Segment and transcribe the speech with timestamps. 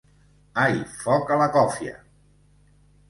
[0.61, 1.93] Ai, foc a la còfia!